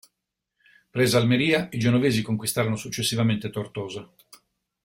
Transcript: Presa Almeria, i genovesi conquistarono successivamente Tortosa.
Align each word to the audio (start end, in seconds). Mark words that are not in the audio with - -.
Presa 0.97 1.19
Almeria, 1.19 1.67
i 1.73 1.77
genovesi 1.79 2.23
conquistarono 2.23 2.75
successivamente 2.75 3.51
Tortosa. 3.51 4.09